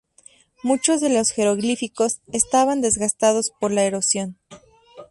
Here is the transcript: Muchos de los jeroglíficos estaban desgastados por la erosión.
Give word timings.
Muchos 0.63 0.99
de 0.99 1.09
los 1.09 1.29
jeroglíficos 1.29 2.21
estaban 2.33 2.81
desgastados 2.81 3.51
por 3.59 3.69
la 3.71 3.83
erosión. 3.83 4.39